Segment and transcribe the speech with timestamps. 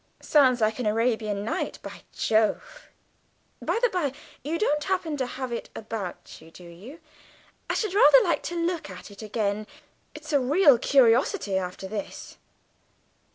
[0.19, 2.89] Sounds like an Arabian Night, by Jove!
[3.61, 6.99] By the by, you don't happen to have it about you, do you?
[7.69, 9.67] I should rather like to look at it again.
[10.15, 12.37] It's a real curiosity after this."